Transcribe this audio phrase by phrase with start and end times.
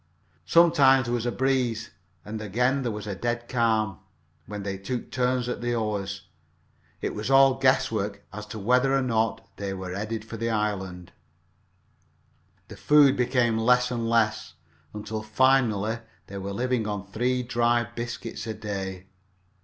[0.47, 1.91] Sometimes there was a breeze,
[2.25, 3.99] and again there was a dead calm,
[4.47, 6.23] when they took turns at the oars.
[7.01, 11.11] It was all guesswork as to whether or not they were headed for the island.
[12.67, 14.55] The food became less and less,
[14.91, 19.05] until finally they were living on three dry biscuits a day each.